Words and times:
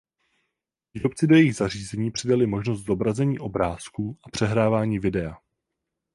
Výrobci 0.93 1.27
do 1.27 1.35
jejich 1.35 1.55
zařízení 1.55 2.11
přidaly 2.11 2.47
možnost 2.47 2.79
zobrazení 2.85 3.39
obrázků 3.39 4.17
a 4.27 4.29
přehrávání 4.29 4.99
videa. 4.99 5.37